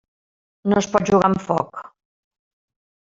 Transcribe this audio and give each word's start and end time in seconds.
No 0.71 0.79
es 0.81 0.87
pot 0.95 1.11
jugar 1.11 1.29
amb 1.29 1.43
foc. 1.49 1.83